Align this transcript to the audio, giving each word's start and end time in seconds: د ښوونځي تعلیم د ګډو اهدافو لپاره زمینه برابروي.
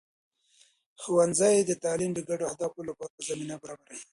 د 0.95 0.95
ښوونځي 1.01 1.75
تعلیم 1.85 2.11
د 2.15 2.19
ګډو 2.29 2.45
اهدافو 2.49 2.87
لپاره 2.89 3.23
زمینه 3.29 3.55
برابروي. 3.61 4.05